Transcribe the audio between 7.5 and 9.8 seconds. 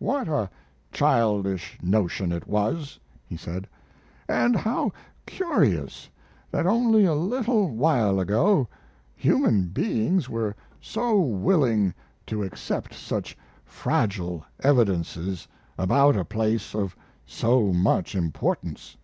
while ago human